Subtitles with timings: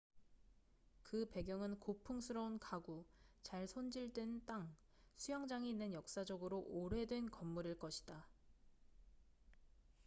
[1.03, 3.05] 그 배경은 고풍스러운 가구
[3.43, 4.75] 잘 손질된 땅
[5.17, 8.27] 수영장이 있는 역사적으로 오래된 건물일 것이다